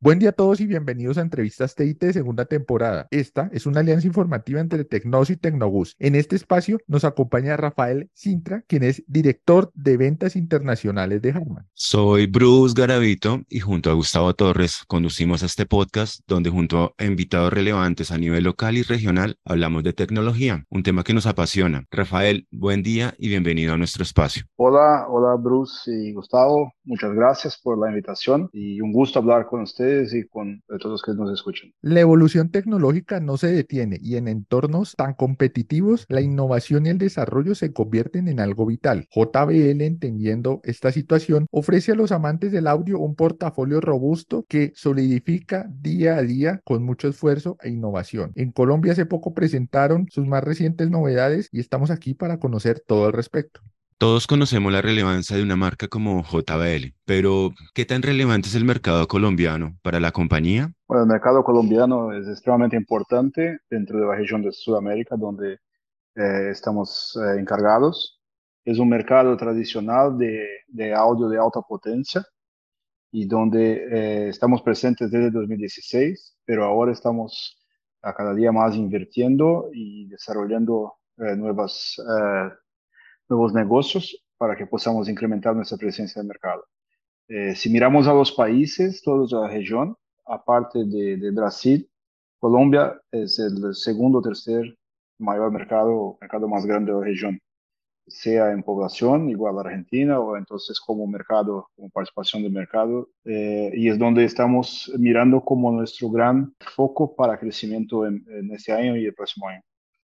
[0.00, 3.08] Buen día a todos y bienvenidos a Entrevistas TIT de segunda temporada.
[3.10, 5.96] Esta es una alianza informativa entre Tecnos y Tecnobus.
[5.98, 11.66] En este espacio nos acompaña Rafael Sintra, quien es director de ventas internacionales de Harman.
[11.74, 17.52] Soy Bruce Garavito y junto a Gustavo Torres conducimos este podcast donde junto a invitados
[17.52, 21.86] relevantes a nivel local y regional hablamos de tecnología, un tema que nos apasiona.
[21.90, 24.44] Rafael, buen día y bienvenido a nuestro espacio.
[24.54, 26.72] Hola, hola Bruce y Gustavo.
[26.84, 31.02] Muchas gracias por la invitación y un gusto hablar con ustedes y con todos los
[31.02, 31.72] que nos escuchan.
[31.80, 36.98] La evolución tecnológica no se detiene y en entornos tan competitivos, la innovación y el
[36.98, 39.08] desarrollo se convierten en algo vital.
[39.10, 45.68] JBL, entendiendo esta situación, ofrece a los amantes del audio un portafolio robusto que solidifica
[45.80, 48.32] día a día con mucho esfuerzo e innovación.
[48.34, 53.06] En Colombia hace poco presentaron sus más recientes novedades y estamos aquí para conocer todo
[53.06, 53.60] al respecto.
[54.00, 58.64] Todos conocemos la relevancia de una marca como JBL, pero ¿qué tan relevante es el
[58.64, 60.72] mercado colombiano para la compañía?
[60.86, 65.54] Bueno, el mercado colombiano es extremadamente importante dentro de la región de Sudamérica donde
[66.14, 68.22] eh, estamos eh, encargados.
[68.64, 72.24] Es un mercado tradicional de, de, audio de alta potencia
[73.10, 77.58] y donde eh, estamos presentes desde 2016, pero ahora estamos
[78.02, 81.96] a cada día más invirtiendo y desarrollando nuevas
[83.28, 86.64] nuevos negocios para que podamos incrementar nuestra presencia de mercado.
[87.28, 91.88] Eh, si miramos a los países, de la región, aparte de, de, Brasil,
[92.38, 94.76] Colombia es el segundo o tercer
[95.18, 97.38] mayor mercado, mercado más grande de la región,
[98.06, 103.70] sea en población, igual a Argentina, o entonces como mercado, como participación de mercado, eh,
[103.74, 108.96] y es donde estamos mirando como nuestro gran foco para crecimiento en, en este año
[108.96, 109.60] y el próximo año.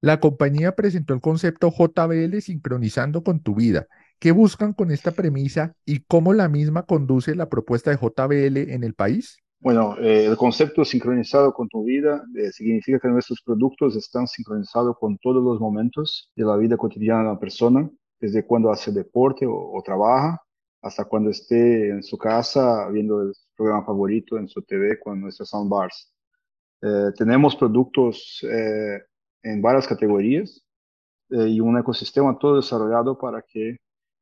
[0.03, 3.87] La compañía presentó el concepto JBL sincronizando con tu vida.
[4.19, 8.83] ¿Qué buscan con esta premisa y cómo la misma conduce la propuesta de JBL en
[8.83, 9.37] el país?
[9.61, 14.97] Bueno, eh, el concepto sincronizado con tu vida eh, significa que nuestros productos están sincronizados
[14.99, 17.89] con todos los momentos de la vida cotidiana de la persona,
[18.19, 20.37] desde cuando hace deporte o, trabaja
[20.81, 25.47] hasta cuando esté en su casa viendo el programa favorito en su TV con nuestros
[25.47, 26.13] soundbars.
[26.81, 28.45] Eh, tenemos productos
[29.43, 30.63] eh, en varias categorías
[31.29, 33.77] eh, y un ecosistema todo desarrollado para que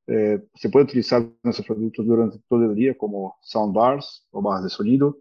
[0.08, 4.70] eh, se pueda utilizar nuestros productos durante todo el día como soundbars o barras de
[4.70, 5.18] sonido,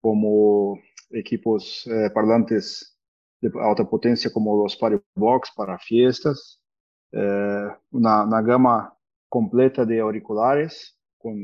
[0.00, 0.78] como
[1.10, 2.98] equipos eh, parlantes
[3.40, 6.60] de alta potencia como los Party Box para fiestas,
[7.12, 8.96] una, una, gama
[9.28, 11.36] completa de auriculares con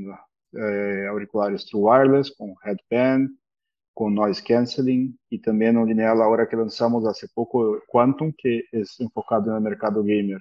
[1.09, 3.38] auriculares True Wireless, con headband,
[3.93, 8.99] con noise canceling y también un lineal ahora que lanzamos hace poco Quantum que es
[9.01, 10.41] enfocado en el mercado gamer.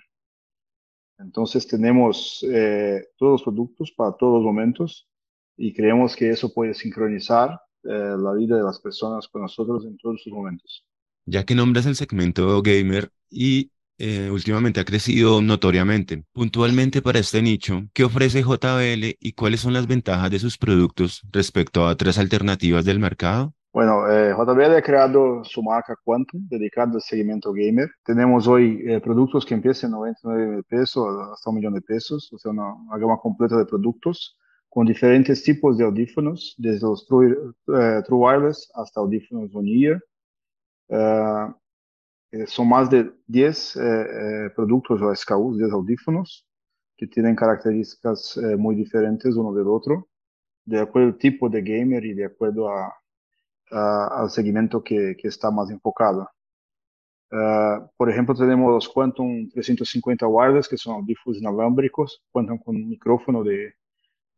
[1.17, 5.09] Entonces tenemos eh, todos los productos para todos los momentos
[5.57, 10.21] y creemos que eso puede sincronizar eh, vida de las personas con nosotros en todos
[10.23, 10.85] sus momentos.
[11.25, 16.23] Ya que nombras el segmento gamer y eh, últimamente ha crecido notoriamente.
[16.33, 21.21] Puntualmente para este nicho, ¿qué ofrece JBL y cuáles son las ventajas de sus productos
[21.31, 23.53] respecto a otras alternativas del mercado?
[23.71, 27.89] Bueno, eh, JBL ha creado su marca Quantum, dedicada al segmento gamer.
[28.03, 32.33] Tenemos hoy eh, productos que empiezan en 99 mil pesos hasta un millón de pesos,
[32.33, 34.37] o sea, una, gama completa de productos
[34.69, 37.35] con diferentes tipos de audífonos, desde los True,
[37.67, 39.99] eh, Wireless hasta audífonos One
[40.91, 41.53] Uh, eh,
[42.47, 46.45] son más de 10 eh, eh, productos o SKUs, 10 audífonos,
[46.97, 50.09] que tienen características eh, muy diferentes uno del otro,
[50.65, 52.93] de acuerdo al tipo de gamer y de acuerdo a,
[53.71, 56.29] a, al segmento que, que, está más enfocado.
[57.31, 62.89] Uh, por ejemplo, tenemos los Quantum 350 wireless, que son audífonos inalámbricos, cuentan con un
[62.89, 63.75] micrófono de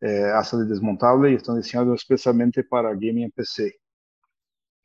[0.01, 3.75] eh, asa de desmontable y están diseñados especialmente para gaming en PC.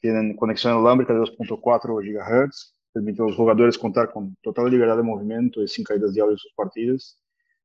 [0.00, 5.02] Tienen conexión inalámbrica de 2.4 GHz, permite a los jugadores contar con total libertad de
[5.02, 7.20] movimiento y sin caídas de en sus partidas.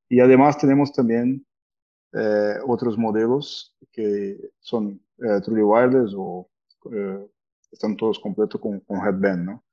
[0.10, 1.46] Y además tenemos también
[2.12, 6.50] eh, otros modelos que son eh, truly wireless o
[6.94, 7.26] eh,
[7.72, 9.64] están todos completos con, con, headband, ¿no?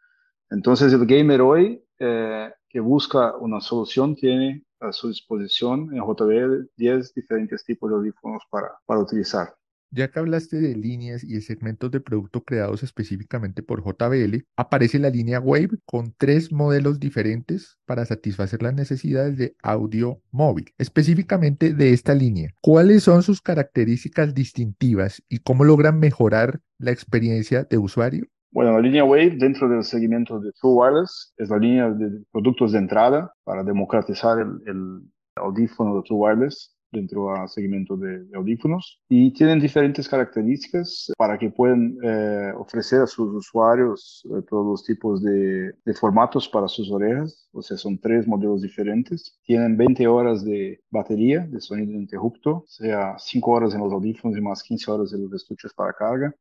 [0.49, 6.71] Entonces el gamer hoy eh, que busca una solución tiene a su disposición en JBL
[6.77, 9.49] 10 diferentes tipos de audífonos para, para utilizar.
[9.91, 14.99] Ya que hablaste de líneas y de segmentos de producto creados específicamente por JBL, aparece
[14.99, 20.67] la línea Wave con tres modelos diferentes para satisfacer las necesidades de audio móvil.
[20.77, 27.65] Específicamente de esta línea, ¿cuáles son sus características distintivas y cómo logran mejorar la experiencia
[27.65, 28.27] de usuario?
[28.51, 32.73] Bueno, la línea Wave dentro del segmento de True Wireless es la línea de productos
[32.73, 35.03] de entrada para democratizar el, el
[35.37, 41.51] audífono de True Wireless dentro del segmento de, audífonos y tienen diferentes características para que
[41.51, 46.91] puedan eh, ofrecer a sus usuarios eh, todos los tipos de, de, formatos para sus
[46.91, 49.39] orejas, o sea, son tres modelos diferentes.
[49.45, 54.37] Tienen 20 horas de batería de sonido ininterrupto, o sea, 5 horas en los audífonos
[54.37, 56.35] y más 15 horas en los estuches para carga.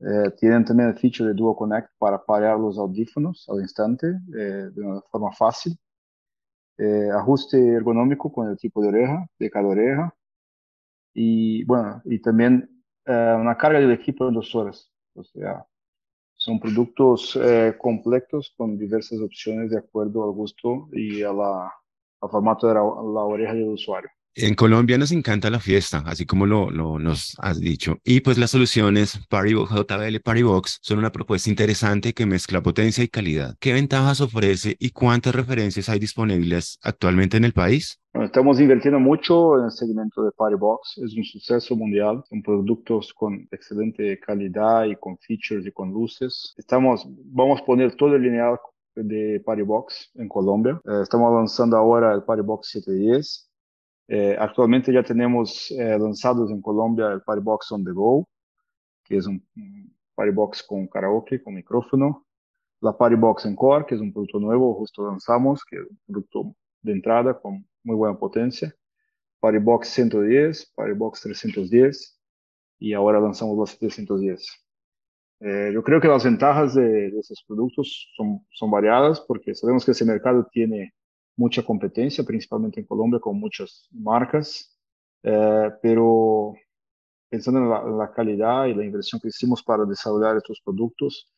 [0.00, 4.72] Eh, tienen también el feature de Dual Connect para parar los audífonos al instante de
[4.76, 5.78] una forma fácil
[6.80, 10.14] eh, ajuste ergonómico con el tipo de oreja, de cada oreja,
[11.12, 14.90] y bueno, y también eh, una carga del equipo en dos horas.
[15.14, 15.66] O sea,
[16.34, 21.72] son productos eh, completos con diversas opciones de acuerdo al gusto y a la,
[22.20, 24.10] al formato de la oreja del usuario.
[24.34, 27.98] En Colombia nos encanta la fiesta, así como lo, lo nos has dicho.
[28.04, 33.08] Y pues las soluciones Paribox, JBL Paribox son una propuesta interesante que mezcla potencia y
[33.08, 33.56] calidad.
[33.58, 38.00] ¿Qué ventajas ofrece y cuántas referencias hay disponibles actualmente en el país?
[38.14, 40.98] estamos invirtiendo mucho en el segmento de Paribox.
[40.98, 42.22] Es un suceso mundial.
[42.28, 46.54] Son productos con excelente calidad y con features y con luces.
[46.56, 48.58] Estamos, vamos a poner todo el lineal
[48.94, 50.80] de Paribox en Colombia.
[50.84, 53.49] Eh, estamos lanzando ahora el Paribox 710
[54.12, 58.28] eh, actualmente ya tenemos eh, lanzados en Colombia el Firebox on the Go,
[59.04, 59.40] que es un,
[60.16, 62.26] Firebox con karaoke, con micrófono.
[62.80, 66.92] La Firebox Encore, que es un producto nuevo, justo lanzamos, que es un producto de
[66.92, 68.74] entrada con muy buena potencia.
[69.40, 72.20] Firebox 110, Firebox 310
[72.80, 74.44] y ahora lanzamos los 710.
[75.38, 79.84] Eh, yo creo que las ventajas de, de esos productos son, son variadas porque sabemos
[79.84, 80.94] que ese mercado tiene
[81.40, 84.78] mucha competencia, principalmente en Colombia, con muchas marcas,
[85.22, 86.54] eh, pero
[87.30, 91.32] pensando en la, calidad y la inversión que hicimos para desarrollar estos productos,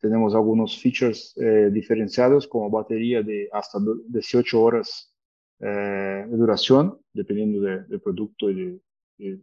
[0.00, 3.78] tenemos algunos features eh, diferenciados como batería de hasta
[4.08, 5.12] 18 horas
[5.58, 8.80] eh, de duración, dependiendo del producto y
[9.18, 9.40] de,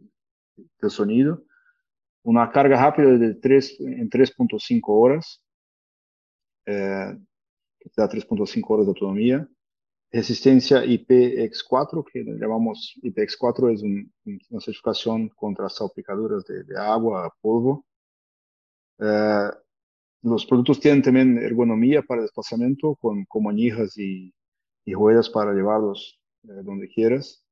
[0.80, 1.44] del sonido.
[2.22, 5.42] Una carga rápida de 3, en 3.5 horas,
[6.64, 6.72] que
[7.96, 9.48] da 3.5 horas de autonomía
[10.10, 17.84] resistencia IPX4, que llamamos IPX4, es una certificación contra salpicaduras de, de agua, polvo.
[18.98, 19.50] Eh,
[20.22, 24.34] los productos tienen también ergonomía para desplazamiento con, con manijas y,
[24.84, 27.44] y, ruedas para llevarlos eh, donde quieras.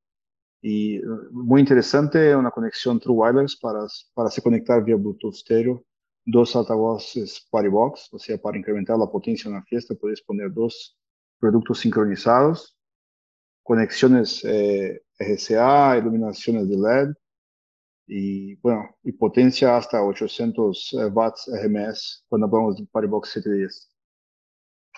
[0.63, 5.85] Y eh, muy interesante, una conexión True Wireless para, para se conectar vía Bluetooth stereo,
[6.25, 10.53] dos altavoces Party Box, o sea, para incrementar la potencia en la fiesta, puedes poner
[10.53, 10.97] dos
[11.39, 12.77] productos sincronizados,
[13.63, 17.15] conexiones eh, RCA, iluminaciones de LED
[18.07, 23.91] y bueno, y potencia hasta 800 eh, watts RMS cuando hablamos de Partybox 710.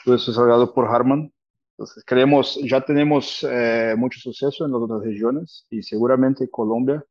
[0.04, 1.32] Todo eso es desarrollado por Harman.
[1.78, 7.04] Entonces, creemos, ya tenemos eh, mucho suceso en las otras regiones y seguramente Colombia,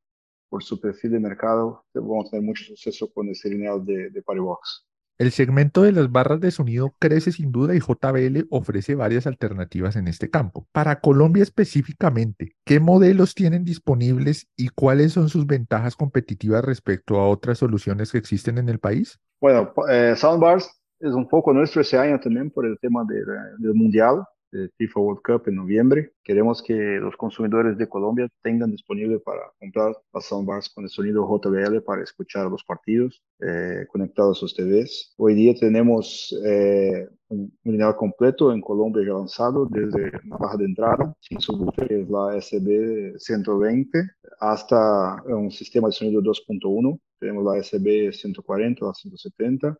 [0.50, 4.22] por su perfil de mercado, vamos a tener mucho suceso con ese lineal de, de
[4.24, 4.86] Partybox.
[5.18, 9.96] El segmento de las barras de sonido crece sin duda y JBL ofrece varias alternativas
[9.96, 10.68] en este campo.
[10.74, 17.30] Para Colombia específicamente, ¿qué modelos tienen disponibles y cuáles son sus ventajas competitivas respecto a
[17.30, 19.18] otras soluciones que existen en el país?
[19.40, 20.70] Bueno, eh, Soundbars
[21.00, 24.26] es un poco nuestro ese año también por el tema del mundial
[24.56, 26.14] de FIFA World Cup en noviembre.
[26.24, 31.28] Queremos que los consumidores de Colombia tengan disponible para comprar las soundbars con el sonido
[31.28, 35.14] JBL para escuchar los partidos eh, conectados a sus TVs.
[35.18, 40.66] Hoy día tenemos eh, un, lineal completo en Colombia ya lanzado desde la baja de
[40.66, 44.00] entrada, sin subwoofer, que es la SB 120,
[44.40, 47.00] hasta un sistema de sonido 2.1.
[47.20, 49.78] Tenemos la SB 140, la 170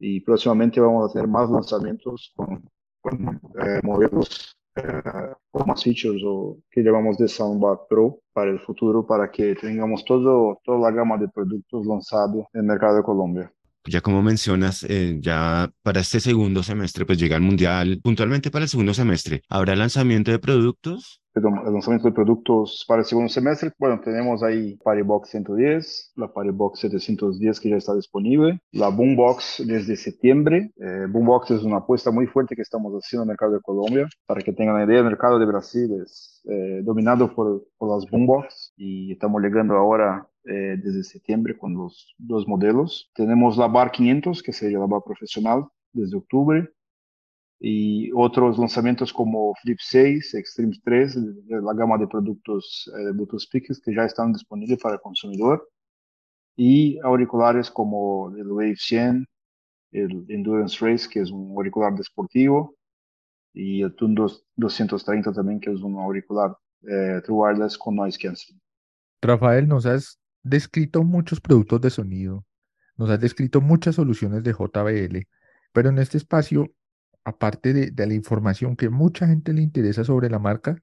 [0.00, 2.62] y próximamente vamos a tener más lanzamientos con
[3.04, 5.02] eh, modelos eh,
[5.66, 10.60] más features o que llamamos de Soundbar Pro para el futuro, para que tengamos todo,
[10.64, 13.52] toda la gama de productos lanzados en el mercado de Colombia
[13.88, 18.64] ya como mencionas, eh, ya para este segundo semestre, pues llega el Mundial, puntualmente para
[18.64, 21.20] el segundo semestre, ¿habrá lanzamiento de productos?
[21.38, 23.72] el lanzamiento de productos para el segundo semestre.
[23.78, 29.96] Bueno, tenemos ahí Paribox 110, la Paribox 710 que ya está disponible, la Boombox desde
[29.96, 30.72] septiembre.
[30.76, 34.08] Eh, Boombox es una apuesta muy fuerte que estamos haciendo en el mercado de Colombia.
[34.26, 38.10] Para que tengan una idea, el mercado de Brasil es eh, dominado por, por las
[38.10, 43.10] Boombox y estamos llegando ahora eh, desde septiembre con los dos modelos.
[43.14, 46.68] Tenemos la Bar 500, que sería la bar profesional, desde octubre
[47.60, 53.80] y otros lanzamientos como Flip 6, Extreme 3, la gama de productos eh, Bluetooth speakers
[53.80, 55.68] que ya están disponibles para el consumidor
[56.56, 59.26] y auriculares como el Wave 100,
[59.92, 62.74] el Endurance Race, que es un auricular deportivo,
[63.52, 64.14] y el Tune
[64.56, 68.60] 230 también, que es un auricular eh, True Wireless con Noise Cancelling.
[69.22, 72.46] Rafael, nos has descrito muchos productos de sonido,
[72.96, 75.28] nos has descrito muchas soluciones de JBL,
[75.72, 76.72] pero en este espacio,
[77.24, 80.82] aparte de, la información que mucha gente le interesa sobre la marca,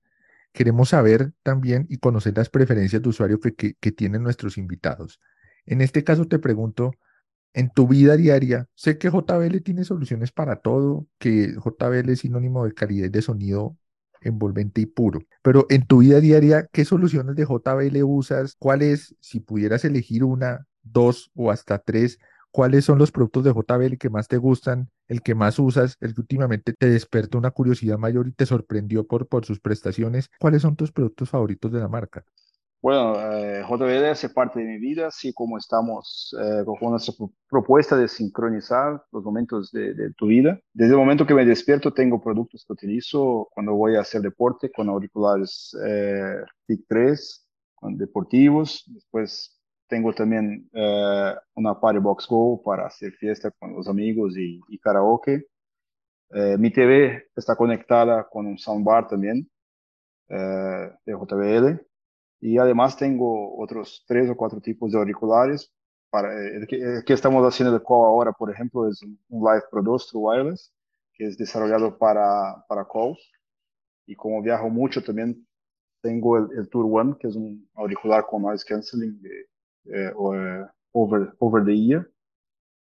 [0.53, 5.19] queremos saber también y conocer las preferencias de usuario que, que tienen nuestros invitados.
[5.65, 6.93] En este caso te pregunto,
[7.53, 12.65] en tu vida diaria, sé que JBL tiene soluciones para todo, que JBL es sinónimo
[12.65, 13.77] de calidad de sonido
[14.21, 15.19] envolvente y puro.
[15.41, 18.55] Pero en tu vida diaria, ¿qué soluciones de JBL usas?
[18.57, 22.19] ¿Cuáles, si pudieras elegir una, dos o hasta tres,
[22.51, 26.13] cuáles son los productos de JBL que más te gustan, el que más usas, el
[26.13, 30.29] que últimamente te despertó una curiosidad mayor y te sorprendió por, por sus prestaciones?
[30.39, 32.23] ¿Cuáles son tus productos favoritos de la marca?
[32.85, 37.15] Bueno, eh, JBL hace parte de mi vida, así como estamos eh, con nuestra
[37.49, 40.59] propuesta de sincronizar los momentos de, de, tu vida.
[40.71, 44.71] Desde el momento que me despierto, tengo productos que utilizo cuando voy a hacer deporte
[44.71, 48.83] con auriculares eh, TIC 3, con deportivos.
[48.93, 54.61] Después tengo también eh, una Party Box Go para hacer fiesta con los amigos y,
[54.67, 55.47] y karaoke.
[56.29, 59.49] Eh, mi TV está conectada con un soundbar también
[60.29, 61.94] eh, de JBL
[62.39, 65.71] y además tengo otros tres o cuatro tipos de auriculares.
[66.09, 69.63] Para, el, que, el que estamos haciendo el call ahora, por ejemplo, es un Live
[69.69, 70.73] Pro 2 True Wireless,
[71.13, 73.19] que es desarrollado para, para calls.
[74.05, 75.45] Y como viajo mucho, también
[76.01, 79.47] tengo el, el Tour One, que es un auricular con noise cancelling de,
[79.85, 82.09] eh, over, over the ear.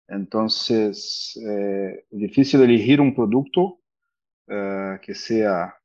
[0.08, 3.80] Entonces, eh, difícil elegir un producto
[4.48, 5.79] eh, que sea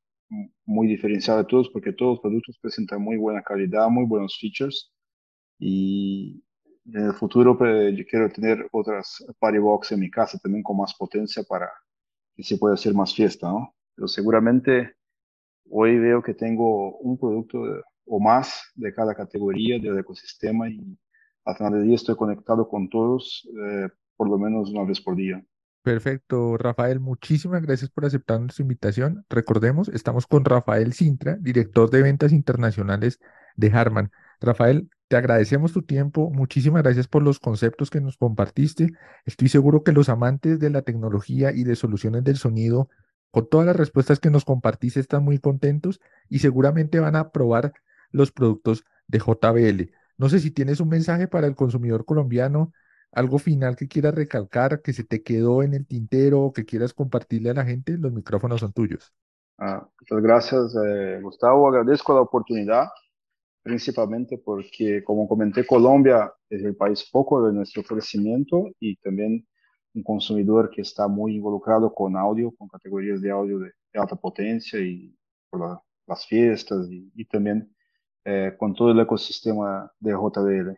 [0.65, 4.91] muy diferenciado de todos porque todos los productos presentan muy buena calidad, muy buenos features
[5.59, 6.43] y
[6.85, 10.77] en el futuro pues, yo quiero tener otras party box en mi casa también con
[10.77, 11.69] más potencia para
[12.35, 13.75] que se pueda hacer más fiesta, ¿no?
[13.95, 14.95] Pero seguramente
[15.69, 17.63] hoy veo que tengo un producto
[18.05, 20.97] o más de cada categoría del ecosistema y
[21.45, 25.15] al final del día estoy conectado con todos eh, por lo menos una vez por
[25.15, 25.43] día.
[25.85, 29.23] Perfecto, Rafael, muchísimas gracias por aceptar nuestra invitación.
[29.29, 33.19] Recordemos, estamos con Rafael Sintra, director de ventas internacionales
[33.55, 34.11] de Harman.
[34.41, 38.93] Rafael, te agradecemos tu tiempo, muchísimas gracias por los conceptos que nos compartiste.
[39.25, 42.89] Estoy seguro que los amantes de la tecnología y de soluciones del sonido,
[43.29, 47.73] con todas las respuestas que nos compartiste, están muy contentos y seguramente van a probar
[48.09, 49.91] los productos de JBL.
[50.17, 52.73] No sé si tienes un mensaje para el consumidor colombiano
[53.15, 57.49] algo final que quieras recalcar, que se te quedó en el tintero, que quieras compartirle
[57.49, 59.13] a la gente, los micrófonos son tuyos.
[59.57, 61.67] Ah, muchas gracias, eh, Gustavo.
[61.69, 62.89] Agradezco la oportunidad,
[63.63, 69.47] principalmente porque, como comenté, Colombia es el país foco de nuestro crecimiento y también
[69.93, 74.79] un consumidor que está muy involucrado con audio, con categorías de audio de alta potencia
[74.79, 75.15] y
[75.49, 77.73] por la, las fiestas y, y también
[78.25, 80.77] eh, con todo el ecosistema de JBL.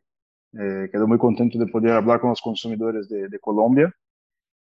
[0.60, 3.94] Eh, quedo muy contento de poder hablar con los consumidores de, de Colombia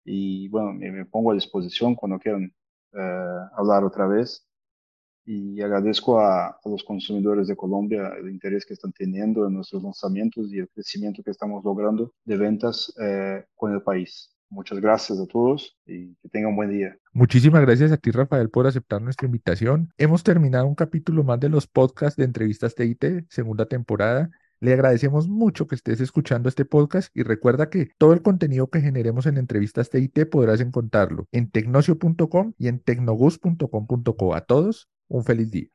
[0.04, 2.54] y bueno, me, me, pongo a disposición cuando quieran
[2.94, 4.48] eh, hablar otra vez
[5.26, 9.84] y agradezco a, a, los consumidores de Colombia el interés que están teniendo en nuestros
[9.84, 14.36] lanzamientos y el crecimiento que estamos logrando de ventas eh, con el país.
[14.50, 16.98] Muchas gracias a todos y que tengan un buen día.
[17.14, 19.90] Muchísimas gracias a ti, Rafael, por aceptar nuestra invitación.
[19.98, 24.30] Hemos terminado un capítulo más de los podcasts de entrevistas TIT, segunda temporada.
[24.66, 28.82] Le agradecemos mucho que estés escuchando este podcast y recuerda que todo el contenido que
[28.82, 34.34] generemos en entrevistas TIT podrás encontrarlo en tecnocio.com y en tecnogus.com.co.
[34.34, 35.68] A todos, un feliz día.